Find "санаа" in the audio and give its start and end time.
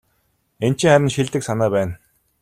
1.45-1.69